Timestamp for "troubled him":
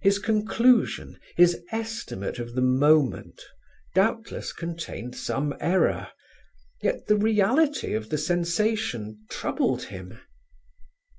9.28-10.20